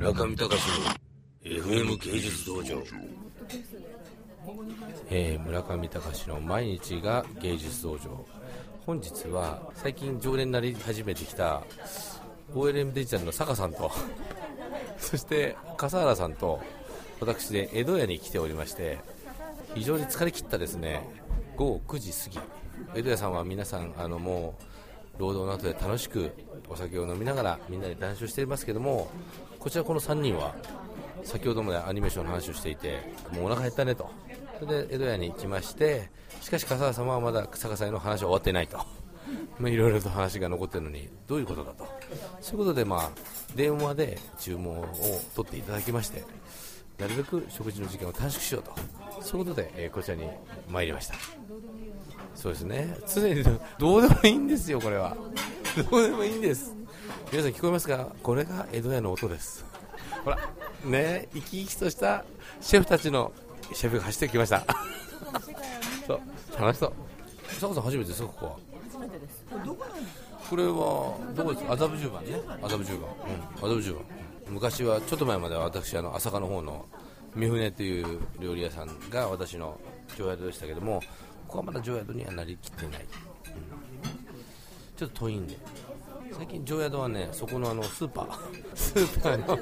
[0.00, 0.54] 村上隆の
[1.44, 2.82] FM 芸術道場、
[5.10, 8.24] えー、村上隆の毎日が芸術道場。
[8.86, 11.62] 本日は最近常連になり始めてきた
[12.54, 13.92] OLM デジタルの坂さんと
[14.96, 16.62] そして笠原さんと
[17.20, 19.00] 私で江戸屋に来ておりまして
[19.74, 21.06] 非常に疲れ切ったですね。
[21.56, 22.40] 午後9時過ぎ。
[22.94, 24.69] 江戸屋さんは皆さんあのもう
[25.20, 26.32] 労働の後で楽しく
[26.68, 29.10] お酒を飲みながらみんなで談笑していますけども
[29.58, 30.54] こちらこの3人は
[31.22, 34.10] 先ほどまでアニメーションの話をしていてもうお腹減ったねと。
[34.58, 38.78] それで江戸屋に行きましてしかし笠原様はまだ逆さの話は終わってないと。
[39.60, 41.86] まあいろいろと話が残ってるのにどういうことだと。
[42.40, 43.10] そういうことでまあ
[43.54, 44.86] 電話で注文を
[45.36, 46.24] 取っていただきまして
[47.00, 48.72] なるべく食事の時間を短縮しようと。
[49.22, 50.28] そういうことで、えーこちらに
[50.68, 51.14] 参りました。
[52.34, 52.96] そうですね。
[53.12, 53.42] 常に
[53.78, 55.16] どうでもいいんですよこれは。
[55.90, 56.74] どうでもいいんです。
[57.32, 58.08] 皆さん聞こえますか？
[58.22, 59.64] これが江戸屋の音です。
[60.24, 60.38] ほら
[60.84, 62.24] ね生き生きとした
[62.60, 63.32] シェフたちの
[63.72, 64.64] シェフが走ってきました。
[66.06, 66.20] そう
[66.60, 66.92] 楽しそう。
[67.60, 68.52] 坂さん初めてですかここは？
[70.48, 70.70] これは
[71.34, 71.64] どこです？
[71.66, 72.40] か麻布十番ね。
[72.62, 73.02] 麻布十番。
[73.02, 74.02] うん麻布十番
[74.50, 76.86] 昔はちょっと前までは私あの朝霞の方の
[77.34, 79.78] 三船という料理屋さんが私の
[80.16, 81.00] 常宿でしたけども
[81.46, 83.08] ここはまだ常宿にはなりきっていない、うん。
[84.96, 85.56] ちょっと遠いんで。
[86.32, 88.36] 最近常宿はねそこのあのスーパー。
[88.76, 89.58] スーパーの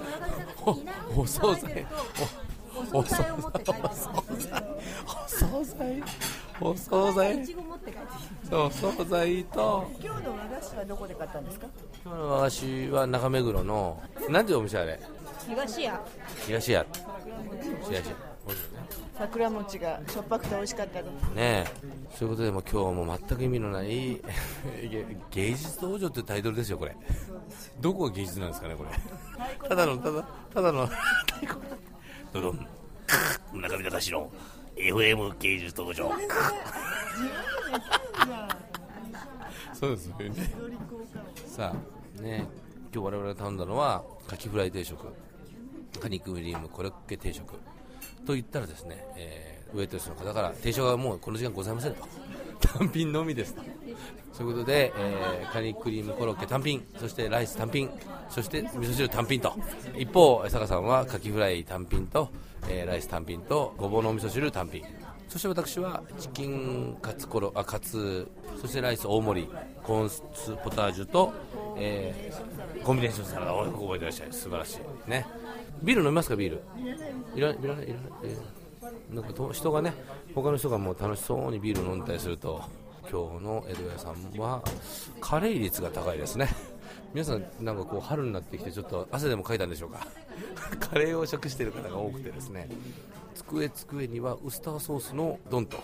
[1.16, 1.86] おお惣菜。
[2.92, 3.32] おお惣菜。
[3.32, 3.38] お
[5.26, 6.02] 惣菜。
[6.60, 7.46] お惣菜。
[8.50, 9.90] そうお惣菜と。
[10.02, 11.66] 今日の和菓子はどこで買ったんですか？
[12.04, 14.98] 今日の和菓子は中目黒のなんていうお店あれ？
[15.48, 16.00] 東屋。
[16.46, 16.86] 東屋。
[17.84, 18.02] 東屋。
[19.18, 21.66] 桜餅がしょっぱくて美味しかったですねえ。
[22.16, 24.20] そういうことでもう今日も全く意味のない
[24.88, 26.96] げ 芸術道場っていうタイトルですよこれ。
[27.80, 29.68] どこが芸術なんですかねこれ。
[29.68, 30.22] ただのただ
[30.54, 30.96] ただの太
[31.40, 31.58] 鼓
[32.32, 32.66] ドドン
[33.52, 34.30] 村上隆の
[34.76, 36.12] FM 芸術道場。
[39.74, 40.32] そうですよね。
[41.46, 41.74] さ
[42.18, 42.46] あね
[42.92, 45.04] 今日我々が頼んだのはカキフライ定食。
[46.00, 47.54] カニクリームコロッケ定食。
[48.26, 52.08] と言ったらですね、えーウェイトレスの方から定食はもうこの時間ございませんと。
[52.60, 53.54] 単品のみです。
[53.54, 53.62] と
[54.32, 57.90] そういうことで、えーカニクリームコロッケ単品そしてライス単品
[58.30, 59.52] そして味噌汁単品と。
[59.98, 62.30] 一方坂さんはカキフライ単品と、
[62.70, 64.82] えーライス単品とごぼうのお味噌汁単品。
[65.28, 69.48] そして私はチキンカツコロあカツそしてライス大盛り
[69.82, 70.22] コーンス
[70.64, 71.34] ポタージュと、
[71.78, 74.28] えーコンビネーションサラダをよく覚えてらっしゃい。
[74.32, 75.10] 素晴らしい。
[75.10, 75.26] ね。
[75.82, 76.62] ビール飲みますかビール？
[77.34, 78.36] いらないいらないいらないい
[79.14, 79.92] らなんか人がね
[80.34, 82.62] 他の人がもう楽しそうにビール飲んだりすると
[83.10, 84.62] 今日の江戸屋さんは
[85.20, 86.48] カレー率が高いですね。
[87.12, 90.06] 皆さんなんかこう春になってきてちょっと汗でもかいたんでしょうか？
[90.80, 92.68] カレーを食している方が多くてですね。
[93.34, 95.78] 机机にはウスターソースのドンと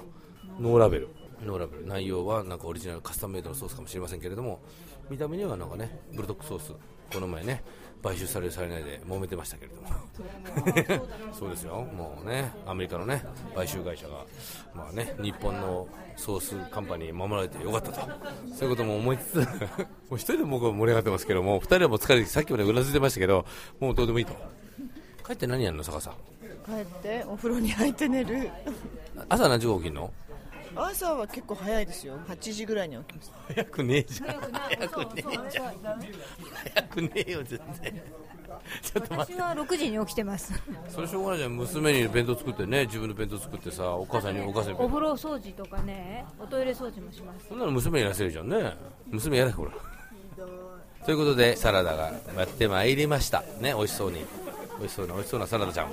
[0.61, 1.09] ノーラベル。
[1.45, 4.61] ノーラベル内容はなんかオリジナルカスタムメイドのソースかもしれませんけれども
[5.11, 6.73] 見た目にはなんかねブルドックソース
[7.13, 7.63] この前ね
[8.03, 9.89] 買収されるされないで揉めてましたけれども。
[11.33, 11.77] そうですよ。
[11.97, 14.27] もうねアメリカのね買収会社が
[14.75, 18.01] まあね日本のソースカンパニーに守られてよかったと。
[18.55, 23.47] そういうことも思いつつ もう一人で僕は盛り上がってますけども二人はもう疲れてさっきまでうなずいてましたけど
[23.81, 24.35] もうどうでもいいと。
[25.27, 26.15] 帰って何やるの坂さん？
[26.67, 28.51] 帰ってお風呂に入って寝る。
[29.31, 30.13] 朝何時起きるの？
[30.77, 32.19] 朝は結構早いですよ。
[32.29, 33.33] 8時ぐらいに起きます。
[33.49, 34.29] 早くねえじゃん。
[34.29, 35.75] 早くねえじゃん。
[36.75, 38.03] 早くねえよ全然。
[38.83, 39.41] ちょっと待って。
[39.41, 40.53] 私は6時に起きてます。
[40.89, 41.57] それしょうがないじゃん。
[41.57, 44.79] 娘に弁当作ってね自分の弁当作ってさお母さんにお母さんに。
[44.79, 47.49] お風呂掃除とかねおトイレ掃除もします。
[47.49, 48.75] そんなの娘やらせるじゃんね。
[49.11, 49.73] 娘やれほら。
[51.05, 53.43] ということでサラダがやってまいりました。
[53.61, 54.25] ね美味しそうに。
[54.79, 55.91] 美味しそうな美味しそうなサラダちゃん。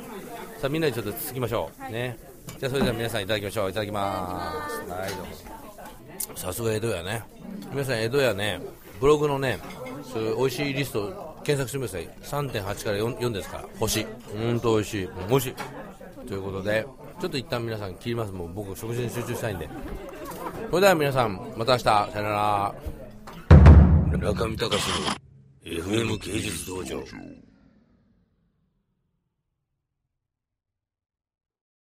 [0.60, 2.18] さあみんなでちょっとつつきましょう、ね
[2.60, 3.70] じゃあそれでは皆さんいただきましょう。
[3.70, 4.92] いただきます。
[4.92, 7.24] はいどうもさすが江戸屋ね。
[7.72, 8.62] 皆さん江戸屋ね
[9.00, 9.60] ブログのね
[10.04, 12.50] そういう美味しいリスト検索してみてください。
[12.50, 13.66] 3.8から 4, 4ですから。
[13.80, 14.06] 星。
[14.36, 15.10] うんと美味しい。
[15.28, 15.50] 美味し。
[15.50, 16.86] いということで
[17.20, 18.32] ちょっと一旦皆さん切ります。
[18.32, 19.70] もう僕食事に集中したいんで。
[20.70, 21.84] それでは皆さんまた明日。
[21.84, 22.76] さよなら。
[24.18, 25.22] 中見隆の
[25.64, 27.04] FM 芸術道場。